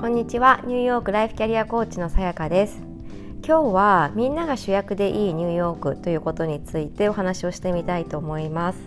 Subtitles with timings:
[0.00, 0.62] こんにちは。
[0.64, 2.80] ニューヨークライフキャリアコーチのさやかです。
[3.46, 8.78] 今日はみんなが主役でいいニューヨークということについてお話をしてみたいと思います。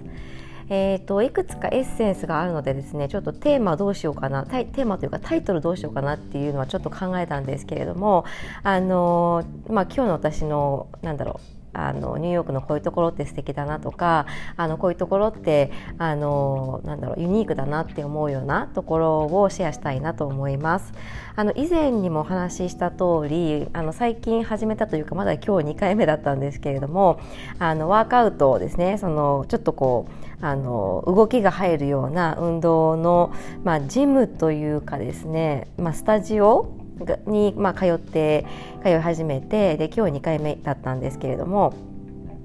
[0.70, 8.26] えーと、いくつかエッセンスがあるのでですねちょっとテーマどうしようかなテーマというかタイトルどうしようかなっていうのはちょっと考えたんですけれども
[8.64, 20.94] あの、まあ、今日の私のなんだろうあのニューヨークのこういうところって素敵だなとかあのこういうところってあのなんだろうユニークだなって思うようなところをシェアしたいなと思います。
[21.36, 27.20] あの以前にもお話しした通りあの最近始めたというかまだ今日2回目だったんですけれども
[27.58, 30.08] あのワークアウトですねそのちょっとこ
[30.42, 33.34] うあの動きが入るような運動の、
[33.64, 36.83] まあ、ジムというかですね、まあ、スタジオ
[37.26, 38.46] に、まあ、通って
[38.84, 41.74] 通い始めてで今日2回目だったんですけれども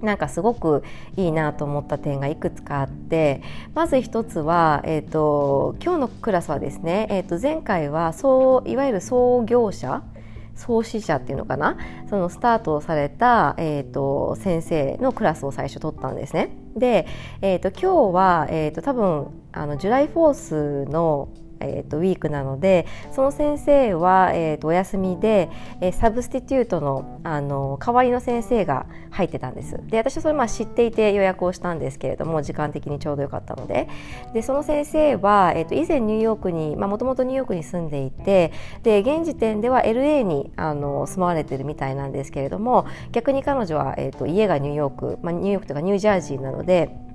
[0.00, 0.84] なんかすごく
[1.16, 3.42] いいなと思った点がいくつかあって
[3.74, 10.02] まず一つは、えーと、今日のクラスはですね、えー、と前回はそういわゆる創業者
[10.54, 11.78] 創始者っていうのかな
[12.10, 16.50] そのスタートをされた、えーと、先生のクラスを最初取ったんですね。
[16.76, 17.06] で、
[17.42, 21.28] えーと、今日は、えー、と多分あのジュライフォースの
[21.60, 25.48] えーと、 week なのでその先生は、えーと、お休みで、
[25.80, 33.88] えー、 substitute のあの代わりの先生が入ってたんですで私はそれまあ知っていて予約をしたんですけれども時間的にちょうどよかったので
[34.32, 47.07] でその先生は、えーと、以前ニューヨークにもともとニューヨークに住んでいてで現時点では LA にあの住まわれてるみたいなんですけれども逆に彼女は、えー、と家がニューヨーク、まあ、ニューヨークとかニュージャージーなので。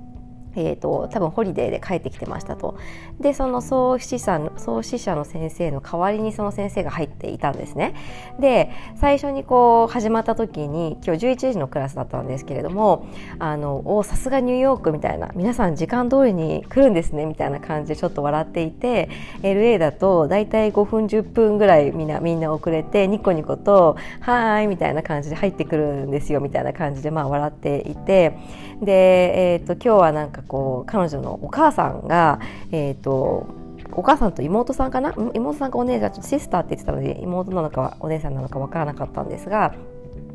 [0.56, 2.76] えーと、多分ホリデーで帰ってきてましたと。
[3.20, 7.94] でその創始者創始者の先生の代わりにその先生が入っていたんですね。
[8.38, 13.06] で最初にこう始まった時に今日11時のクラスだったんですけれども
[13.38, 19.08] あのおさすがニューヨークみたいな皆さん時間通りに来るんですねみたいな感じでちょっと笑っていて
[19.42, 28.38] LA だと大体5分10分ぐらいみんなみんな遅れてニコニコと「はーい」みたいな感じで入ってくるんですよみたいな感じでまあ笑っていて。
[28.82, 32.40] で、えーと、今日はなんかこう彼女のお母さんが、
[32.70, 33.46] えーと、
[33.92, 35.14] お母さんと妹さんかな？
[35.34, 39.74] 妹さんかお姉さんシスターって言ってたので妹なのかお姉さんなのか分からなかったんですが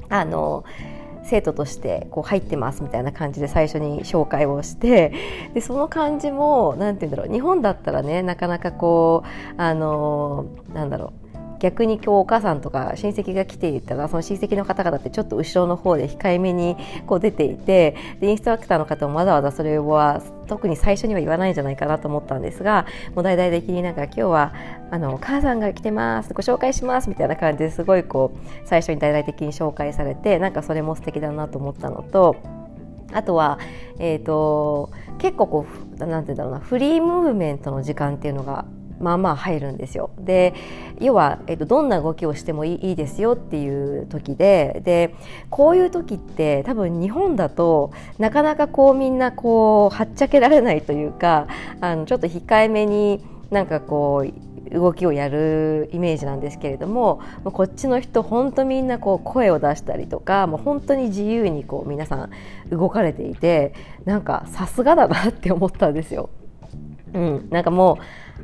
[0.10, 0.64] あの
[1.24, 5.14] 生徒としてこう入ってますみたいな感じで最初に紹介をして
[5.54, 7.34] でその感じも何て言うんだろう。
[7.34, 9.24] 日本だったらねなかなかこ
[9.58, 11.29] うあのなんだろう。
[11.60, 24.54] 逆に今日お母さんとか親戚が来ていたらその親戚の方々ってちょっと後ろの方で控えめにこう出ていてでインストラクターの方もわざわざそれは特に最初には言わないんじゃないかなと思ったんですがもう大々的になんか今日は
[24.90, 32.60] あのお母さんが来てますご紹介しますみたいな感じですごいこう最初に大々的に紹介されてなんかそれも素敵だなと思ったのと。
[33.12, 33.58] あとは、
[33.98, 35.66] えー、と結構こ
[36.00, 38.66] うなんて言うんだろうなフリームーブメントの時間っていうのが
[39.00, 40.12] まあまあ入るんですよ。
[40.20, 40.54] で
[41.00, 45.16] 要は、えっと、どんな動きをしてもいいですよっていう時でで
[45.50, 51.48] こういう時って多分日本だとなかなかこうみんなこうはっちゃけられないというか
[51.82, 62.30] あのちょっと控えめになんかこう動きをやるイメージなんですけれどもこっちの人本当みんなこう声を出したりとかもう本当に自由にこう皆さん
[62.70, 63.74] 動かれていて
[64.06, 66.30] なんかさすがだなって思ったんですよ。
[67.14, 67.98] うん、なんかもう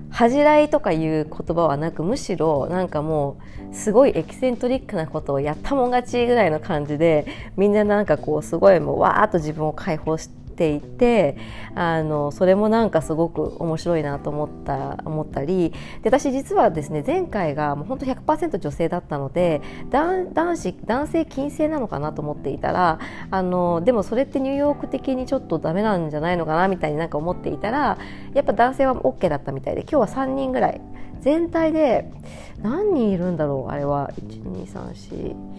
[0.09, 3.37] 恥じらいとかいう言葉はなくむしろなんかも
[3.71, 7.25] うすごいエキセントリックなことをやったもん勝ちぐらいの感じで
[7.57, 11.37] みんななんかこうすごいもうわーっと自分を解放してていて
[11.75, 22.99] あのそれもなんかすごく面白いなと思った思ったりで私実はですね前回がもう本当100%女性だったので男子男性禁制なのかなと思っていたら
[23.29, 27.97] あのでもそれってニューヨーク的にちょっとダメなんじゃないのかなみたいになんか思っていたら
[28.33, 30.81] やっぱ男性は OK だったみたいで今日は3人ぐらい。
[31.21, 32.11] 全体で
[32.61, 34.11] 何人いるんだろうあれは。
[34.15, 35.54] 1234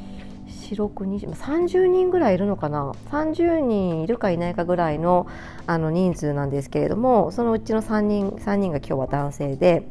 [0.75, 5.27] 30人ぐらいいるのかな？30人いるかいないかぐらいの
[5.67, 9.87] あの人数なんですけれどもそのうちの3人 ,3 人が今日は男性で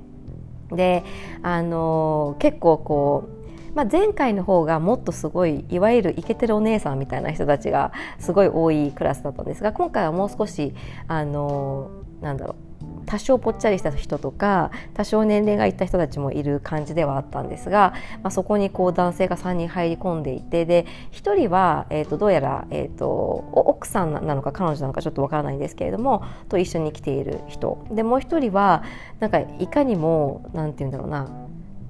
[0.69, 1.04] で
[1.44, 3.36] あの結構こう
[3.75, 10.74] まあ、前回の方がもっとすごいいわゆるイケてるお姉さんみたいな人たちがすごい多いクラスだったんですが今回はもう少し
[11.10, 11.92] あの
[12.22, 12.64] なんだろう
[13.06, 17.94] 多少ぽっちゃりした人とか多少年齢がいった人たちもいる感じではあったんですが、
[18.24, 27.86] まあ、そこにこう男性が3人入り込んでいてで1人は、えー、とどうやら、えーと、奥さんなのか彼女なのかちょっとわからないんですけれどもと一緒に来ている人。
[27.92, 28.84] でもう1人は
[29.19, 31.30] なんかいかにもなんて言うんだろうな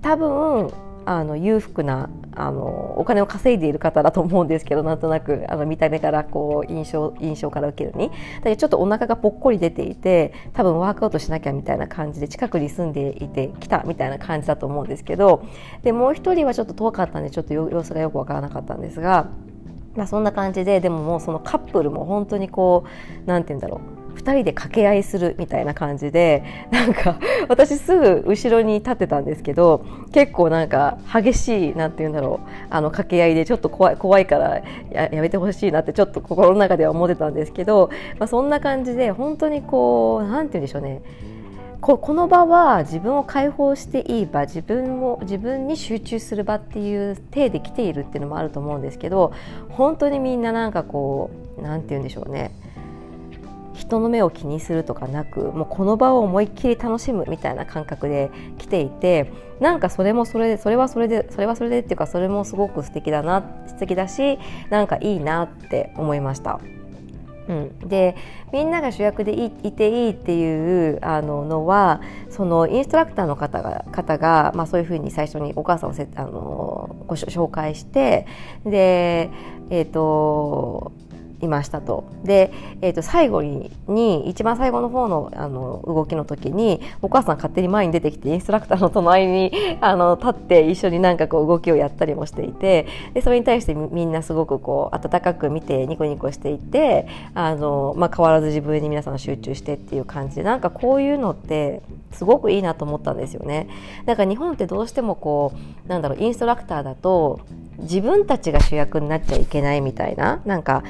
[0.02, 0.72] 多分
[1.06, 8.12] あの裕福なあのお金を稼いでいる方だと思うんですけど なんとなくあの見た目からこう印象印象から受けるに
[8.44, 15.44] だちょっとお腹がぽっこり出ていて多分ワークアウトしなきゃみたいな感じで近くに住んでいて来たみたいな感じだと思うんですけど
[15.84, 19.28] でもう一人はちょっと遠かったんでちょっと様子がよく分からなかったんですが。
[19.96, 22.90] まあ、そんな感じででももうそのカップルも本当にこう
[23.26, 37.90] 何て言うんだろう2人で掛け合いするみたいな感じでなんか私すぐ後ろに立ってたんですけど結構なんか激しいなんて言うんだろうあの掛け合いでちょっと怖い怖いからややめてほしいなってちょっと心の中では思ってたんですけど、
[38.20, 41.02] まあ、そんな感じで本当にこう何て言うんでしょうね。
[41.86, 49.34] ここの場は自分を解放していい場自分を自分に集中する場っていう体で来ているっていうのもあると思うんですけど
[49.70, 51.30] 本当にみんななんかこ
[51.60, 52.56] う何て言うんでしょうね。
[53.76, 64.40] 人の目を気にするとかなくもうこの場を思いっきり楽しむみたいな感覚で来ていてなんかそれもそれでそれはそれでそれはそれでっていうかそれもすごく素敵だな素敵だし
[64.70, 66.60] なんかいいなって思いました。
[67.48, 68.16] うん、で
[68.52, 72.02] みんなが主役でいいていいっていうあののは
[72.32, 78.26] そのインストラクターの方が方が、まあ、そういうふうに最初にお母さんをせあのご紹介して
[78.66, 79.30] で、
[79.70, 80.92] えーと
[81.46, 82.04] いましたと。
[82.24, 82.52] で、
[82.82, 89.52] えー、と最後にに一番最後の方のあの動きの時にお母さん勝手に前に出てきてインストラクターの隣に
[89.82, 101.82] あの立って一緒になんかこう動きをやったりもしていてでそれに対してみんなすごくこう温かく見てニコニコしていてあの、まあ、変わらず自分に皆さん集中してっていう感じでなんかこういうのって
[102.12, 103.68] すごくいいなと思ったんですよね。
[104.06, 105.54] だか日本ってどうしてもこ
[105.86, 107.40] うなんだろうインストラクターだと
[107.80, 110.84] 自分たちが主役になっちゃいけないみたいななんか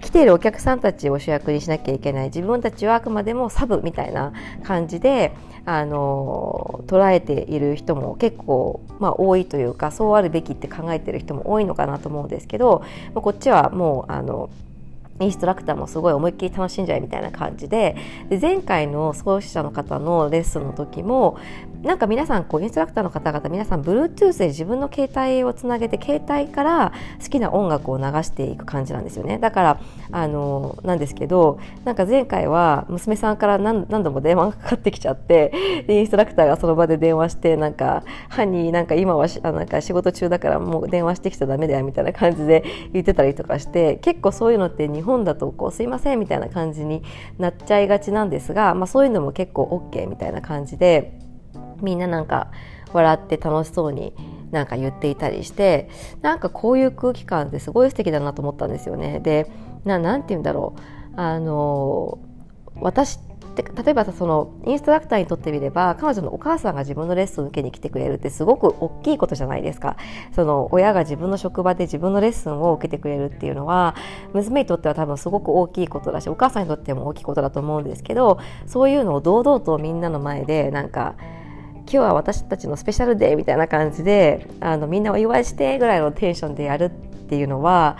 [0.00, 2.24] 来ているお客さんたちを主役にしなきゃいけない。
[2.26, 4.32] 自分たちはあくまでもサブみたいな
[4.62, 12.82] 感じであの捉えている人も結構、まあ、多いというかそうあるべきって考えている人も多いのかなと思うんですけど、
[13.14, 14.50] まあ、こっちはもうあの
[15.20, 17.96] インストラクターもすごい思いっきり楽しんじゃいみたいな感じで
[18.28, 21.38] で前回の創始者の方のレッスンの時も
[21.82, 29.38] なんか皆さんこうインストラクターの方々皆さん Bluetooth で自分の携帯をつなげて携帯から好きな音楽を流していく感じなんですよね。
[29.38, 29.80] だから
[30.12, 35.52] あのなんですけどなんか前回は娘さんから何度も電話がかかってきちゃって
[35.88, 42.62] インストラクターがその場で電話してなんか「ハニーなんか今はあなんか仕事中だからもう電話してきちゃダメだよ」みたいな感じで
[42.92, 47.02] 言ってたりとかして結構そういうのって日本本だとこう「すいません」みたいな感じに
[47.38, 51.18] なっちゃいがちなんですが、まあ、そういうのも結構 OK みたいな感じで。
[51.82, 52.50] みんななんか
[52.92, 54.14] 笑って楽しそうに
[54.50, 55.88] なんか言っていたりして
[56.22, 59.20] なんかこういう空気感ってすごい素敵だなと思ったんですよね。
[59.20, 59.50] で
[59.84, 60.74] なんて言うんだろ
[61.16, 62.18] うあの
[62.76, 63.18] 私
[63.62, 69.96] 例えばそのインストラクターにとってみれば彼女のお母さんが自分のレッスンを受けに来てくれるってすごく大きいことじゃないですか
[70.34, 73.94] その親が自分の職場で自分のレッスンを受けてくれるっていうのは
[74.32, 81.14] 娘にとっては多分すごく大きいことだしお母さんにとっても大きいことだと思うんですけどそういうのを堂々とみんなの前でなんか
[81.74, 87.96] 今日は私たちのスペシャルデーみたいな感じであのみんなお祝いしてぐらいのテンションでやるっていうのは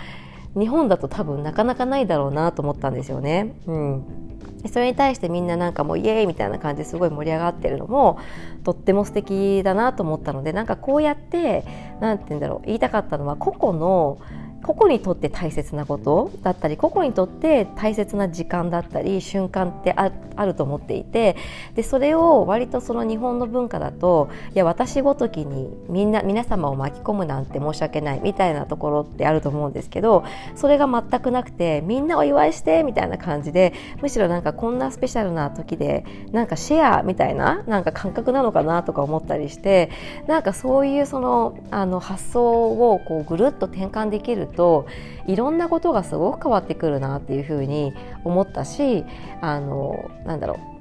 [0.57, 3.55] 日本だと多分なかなかないだろうなと思ったんですよね。
[3.67, 4.30] うん
[4.69, 8.19] それに対してみんななんかもうイエーイみたいな感じですごい盛り上がってるのも
[8.65, 11.65] とっても素敵だなと思ったのでなんかこうやって
[12.01, 14.19] 何て言うんだろう言いたかったのは個々の
[14.63, 20.11] 個々にとって大切なことだったり個々にとって大切な時間だったり瞬間ってあ
[20.45, 21.37] ると思っていて
[21.75, 30.25] でそれを割とその日本の文化だといや私ごときにみんな皆様を巻き込むなんて申し訳ないみたいなところってあると思うんですけど
[30.55, 39.91] それが全くなくてみんなお祝いしてみたいな感じでむしろなんかこんなスペシャルな時でなんかシェアみたいななんか感覚なのかなとか思ったりして
[40.27, 44.87] なんかそういうそのあの発想をこうぐるっと転換できると
[45.27, 47.93] いろんなことがすごく変わってくるなっていうふうに
[48.25, 49.05] 思ったし
[49.41, 50.81] あのなんだろう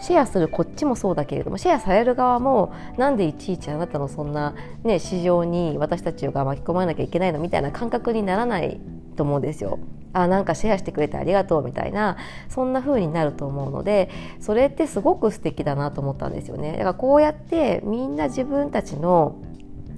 [0.00, 8.80] シェアするこっちもそうだけれどもシェアされる側もなんでいちいちあなたのそんな、ね、市場に私たちが巻き込まなきゃいけないのみたいな感覚にならない
[9.16, 9.78] と思うんですよ。
[10.12, 12.16] あなんかシェアしてくれてありがとうみたいな
[12.48, 16.72] そんな風になると思うのでそれってすごく素敵だなと思ったんですよね。
[16.72, 19.36] だからこうやってみんな自分たちの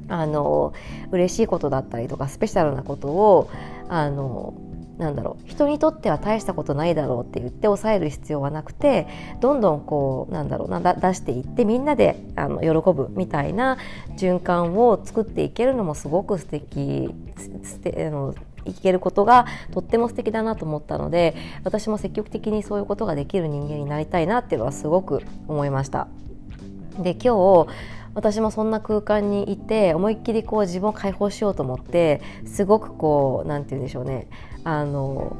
[0.08, 0.72] あの
[1.10, 3.50] 嬉しいことだったりとかスペシャルなことを
[3.88, 4.54] あの
[4.98, 9.06] なんだろう人にとっては大したことないだろうって言って抑える必要はなくて
[9.40, 13.76] どんどんこうなんだろうな出していってみんなであの喜ぶみたいな
[14.16, 17.14] 循環を作っていけるのもすごく素敵
[17.62, 18.34] すてあの
[18.64, 26.08] いけることがとっても素敵だなと思ったので私も積極的にそういうことができる人間になりたいなっていうのはすごく思いました。
[26.98, 27.66] で今日
[28.16, 34.26] 私もそんな空間にいて思いっきりこう自分を解放しようと思ってすごくこう何て言うんでしょうね
[34.64, 35.36] あの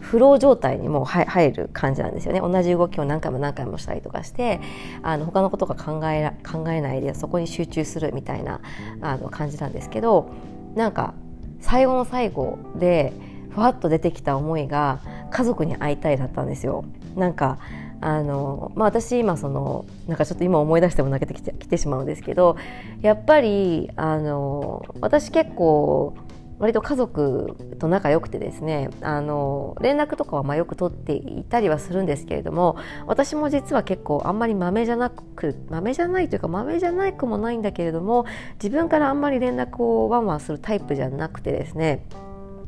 [0.00, 4.60] フロー状態にもう入る感じなんですよね同じ動きを何回も何回もしたりとかして
[5.02, 8.60] あの他のことが考え考えないでそこに集中するみたいな
[9.00, 10.30] あの感じなんですけど
[10.76, 11.14] なんか
[11.60, 13.12] 最後の最後で
[13.50, 15.00] ふわっと出てきた思いが
[15.30, 16.84] 家族に会いたいだったんですよ。
[17.16, 17.58] なんか
[18.02, 22.56] あのまあ、私今そのなんかちょっと今思い出しても泣けてきてきてしまうんですけど
[23.00, 26.14] やっぱりあの私結構
[26.58, 38.26] 割と家族と仲良くてですねあの連絡とかはまあよく取っていたりはするんですけれども私も実は結構あんまりまめじゃなくまめじゃないというかまめじゃないくもないんだけれども
[38.62, 42.04] 自分からあんまり連絡をワンワンするタイプじゃなくてですね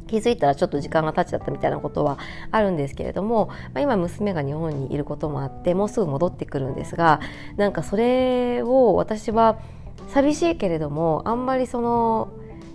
[0.07, 2.19] 気づいたらちょっと時間が経っちゃったみたいなことは
[2.51, 7.21] あるんですけれども、まあ、今娘が日本にいることもあってもうすぐ戻ってくるんですが
[7.57, 9.59] なんかそれを私は
[10.09, 12.33] 寂しいけれどもあんまりその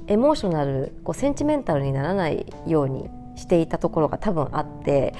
[0.08, 5.14] エモーショナルこうセンチメンタルにならないようにしていたところが多分あって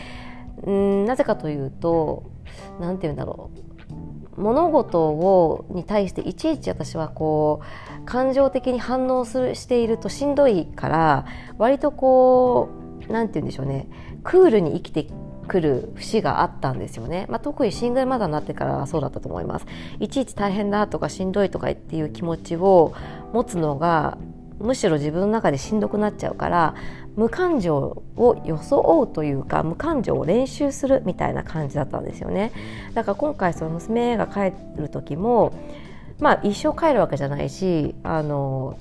[0.68, 2.32] んなぜかというと
[2.80, 3.69] 何て言うんだろう。
[4.40, 7.62] 物事をに対していちいち私はこ
[8.02, 11.26] う感情的に反応するしているとしんどいから
[11.58, 12.70] 割とこ
[13.08, 13.88] う何て言うんでしょうね。
[14.24, 15.08] クールに生きて
[15.48, 19.66] くる節があったんですよね、まあ、特にシングルマザーになってからはそうだったと思います。
[20.00, 22.94] いちいち大変だとかしんどいとかっていう気持ちを
[23.34, 24.18] 持つのが
[24.60, 26.76] むしろ自分の中でしんどくなっちゃうから
[27.16, 32.52] 無感情を装うというか無感情を練習するみたいな感じだったんですよね。
[32.94, 35.54] だから今回その娘が帰る時も
[36.20, 38.78] まあ一生帰るわけじゃないしあの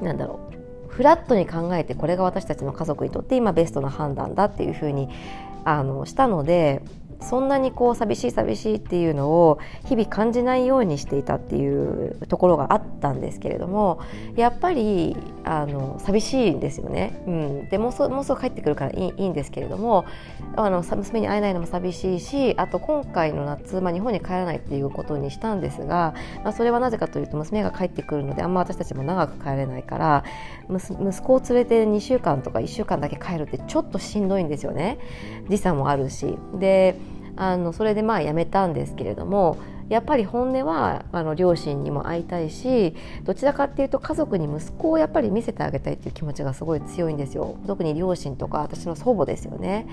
[0.00, 0.56] なんだろう
[0.88, 5.08] フラットに考えてこれが私たちの家族にとって今ベストな判断だっていうふうに
[5.64, 6.82] あのしたので
[7.20, 14.00] そんなにこう寂しい寂しいっていうのを日々感じないようにしていたっていうところがあったんですけれども
[14.36, 20.04] やっぱりあの寂しいんですよね、うん、でもうすもうすぐ帰ってくるからいいいいんですけれども
[20.56, 30.24] あの娘に会えないのも寂しいしあと今回の夏、まあ、日本に帰らないっていうことにしたんですが、まあ、それはなぜかというと娘が帰ってくるのであんま私たちも長く帰れないから
[30.68, 34.98] 息子を連れて2週間とか1週間だけ帰るってちょっとしんどいんですよね。
[35.48, 36.36] 時差もあるし。
[36.58, 36.96] で
[37.36, 47.56] あのそれでまあやめたんですけれどもやっぱり本音はあの両親にも会いたいしどちらかっていうと家族に息子をやっぱり見せてあげたいっていう気持ちがすごい強いんですよ。
[47.66, 49.86] 特に両親とか私の祖母ですよね、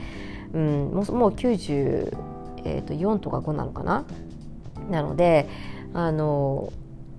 [0.53, 2.17] うん、もうもう94、
[2.65, 4.05] えー、と4とか5なのかな？
[4.89, 5.47] なので
[5.93, 6.73] あの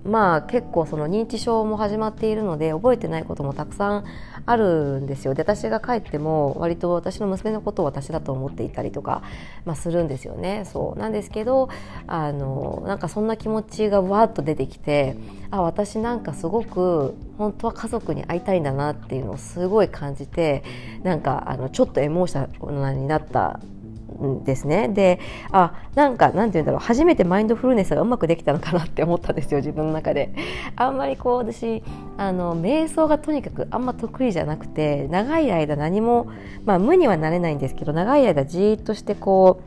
[0.05, 4.05] まあ結構その認知症も始まっているので覚えてないこともたくさん
[4.45, 5.33] あるんですよ。
[5.33, 9.23] で私が帰っても割と私の娘のことを私だと思っていたりとか、
[9.65, 10.63] まあ、するんですよね。
[10.65, 10.99] そう。
[10.99, 11.69] なんですけど
[12.07, 15.17] あのなんかそんな気持ちがわっと出てきて
[15.49, 20.63] あ私なんかすごく本当は家族に会いたいんだなっていうのをすごい感じて
[21.03, 23.59] なんかあのちょっとエモーショナルになった
[24.43, 24.87] ですね。
[24.87, 25.19] で
[25.51, 26.81] あなんかなんて言うんだろう。
[26.81, 30.33] 初めてマインドフルネスがうまくできたのかなって思ったんですよ自分の中で。
[30.75, 31.83] あんまりこう私
[32.17, 36.27] あの瞑想がとにかくあんま得意じゃなくて長い間何も、
[36.65, 39.61] まあ、無にはなれないんですけど長い間じーっとしてこ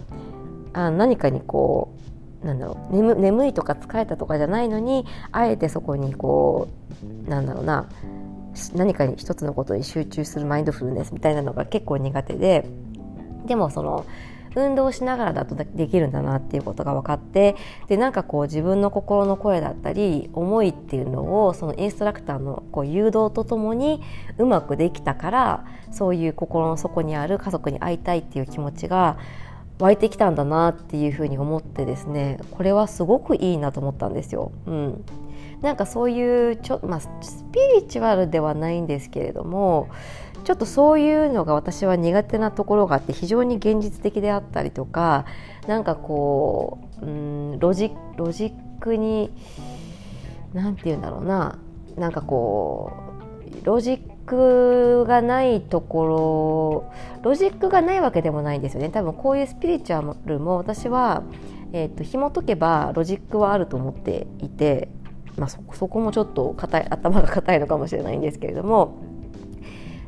[0.75, 1.95] うあ何かにこ
[2.43, 2.95] うなんだろう。
[2.95, 6.69] 眠眠いとか疲れたとかじゃないのにあえてそこにこ
[7.27, 7.89] うなんだろうな。
[8.75, 12.67] 何かに一つのことに集中するマインドフルネスみたいなのが結構苦手で。
[13.47, 14.05] でもその
[14.59, 24.03] 運動しながらだとできるんだなっていうことが分かってでなんかこう自分の心の声だったり思いっていうのをそのインストラクターのこう誘導とともに
[24.39, 29.19] うまくできたからそういう心の底にある家族に会いたいっていう気持ちが
[29.79, 34.51] 湧いてきたんだなっていうふうに思ってですねこれはすごくいいなと思ったんですよ。
[34.67, 35.05] うん、
[35.63, 39.89] なんかそういうちょ、まあ、スピリチュアルではないんですけれども
[40.45, 45.25] ちょっとそういうのが私は苦手なところがあって非常に現実的であったりとか
[45.67, 49.31] なんかこううんロジロジックに
[50.55, 51.59] 何て言うんだろうな
[51.97, 52.93] なんかこ
[53.63, 56.93] うロジックがないところ
[57.23, 58.91] ロジックがないわけでもないんですよね。
[58.91, 61.23] 多分こういうスピリチュアルも私は、
[61.73, 64.89] えーと、紐解けばロジックはあると思っていて、
[65.37, 69.08] まあ、そこもちょっと硬い頭が硬いのかもしれないんですけれども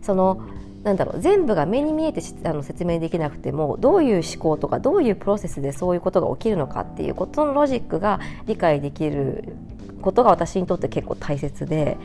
[0.02, 0.40] その
[0.83, 9.57] なんだろう全部が目に見えてあの説明できなくてもどういう思考とかどういうプロセスでそういうことが起きるのかっていうことのロジックが理解できる
[10.00, 11.99] ことが私にとって結構大切で。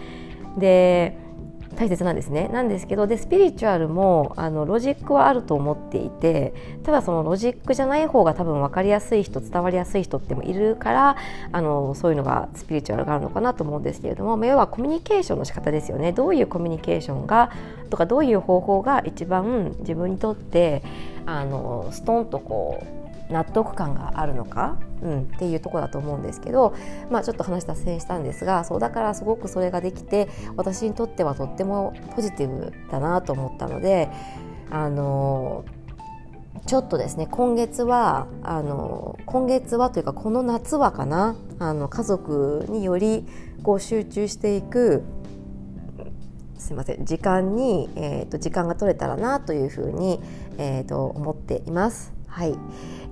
[0.57, 1.17] で
[1.75, 2.50] 大切なんですね。
[2.51, 6.53] なんですけどでスピリチュアルもあのロジックはあると思っていて
[6.84, 11.17] ただそのロジックじゃない方が多分分かりやすい人伝わりやすい人ってもいるから
[11.51, 16.12] あのそういうのがスピリチュアルがあるのかなと思うんですけれども要はコミュニケーションの仕方ですよね。
[16.12, 17.51] どういうコミュニケーションが
[17.89, 20.84] とかどういう方法が一番自分にとって
[21.25, 26.75] あのストンとこう納得感があるのか、うん、っていうとこだと思うんですけど、
[27.10, 34.10] まあ、ちょっと話脱線したんですがそうだからすごくそれができて私にとってはとってもポジティブだなと思ったので
[34.70, 35.65] あの
[36.65, 41.36] ちょっとですね今月はあの今月はというかこの夏はかな？
[41.60, 43.25] あの家族により
[43.62, 45.03] こう集中していく
[46.58, 50.20] すいません時間に、えーと、時間が取れたらなというふうに、
[50.58, 52.14] えーと思っています。
[52.35, 52.57] はい、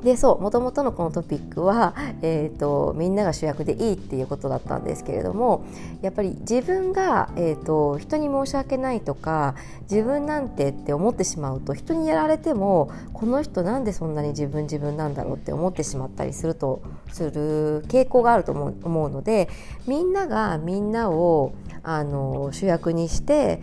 [0.03, 5.65] でそうもともとのこのトピックは、えーと、みんなが主役でいいっていうことだったんですけれども
[6.01, 9.55] やっぱり自分が、えーと、人に申し訳ないとか
[9.89, 19.47] 自分なんてって思ってしまうと人にやられてもこの人なんでそんなに自分自分なんだろうって思ってしまったりするとする傾向があると思うので
[19.87, 21.53] みんながみんなを
[21.83, 23.61] あの主役にして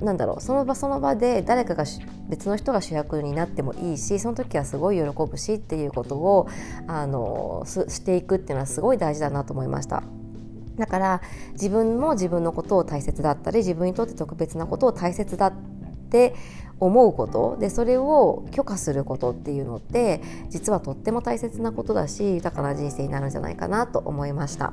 [0.00, 1.84] なんだろうその場その場で誰かが
[2.28, 6.48] 別の人が主役になってもいいしその時はすごい喜ぶしっていうことを
[6.86, 10.02] あのしていくっていうのはすごい大事だなと思いました。
[10.78, 11.20] だから
[11.52, 15.52] 自分も自分のことを大切だったり自分にとって特別なことを大切だっ
[16.10, 16.34] て
[16.80, 24.72] 思うことでそれを許可することっていうのって実はとっても大切なことだし豊かな人生になるんじゃないかなと思いました。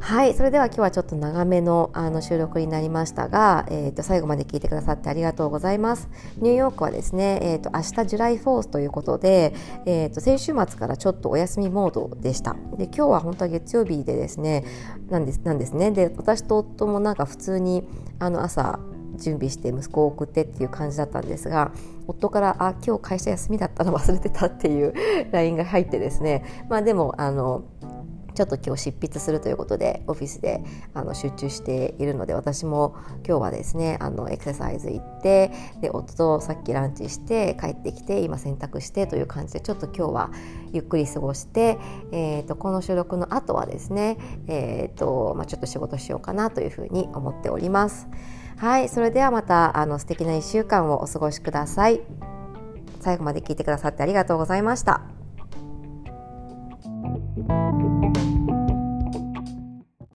[0.00, 6.08] はいそれでは今日はちょっと長めのあの収録になりましたが、えー、と最後まで聞いてくださってありがとうございます。
[6.38, 9.54] ニューヨークはですね、えー、と明日ジュライフォースということで、
[9.86, 12.56] えー、と先週末からちょっとお休みモードでした。
[12.76, 14.64] で今日は本当は月曜日でですね
[15.10, 15.90] なんですなんですね。
[15.92, 17.86] で私と夫もなんか普通に
[18.18, 18.80] あの朝
[19.16, 21.72] 準備して息子を送ってっていう感じだったんですが
[22.06, 24.94] 夫から「あ今日会社休みだったの忘れてた」っていう
[25.30, 26.42] LINE が入ってですね。
[26.68, 27.64] まあでもあの
[28.40, 30.62] ちょっと今日執筆するということでオフィスで
[30.94, 40.30] あの集中しているので私も今日はですねあのエクササイズ行ってで夫とさっきランチして帰ってきて今洗濯してという感じでちょっと今日は
[40.72, 41.76] ゆっくり過ごして、
[42.12, 44.16] えーと、この収録の後はですね、
[44.46, 48.08] えーとまあ、ちょっと仕事しようかなというふうに思っております。
[48.56, 52.00] はいそれではまたあの素敵な1週間をお過ごしください。
[53.00, 55.02] 最後まで聞いてくださってありがとうございました。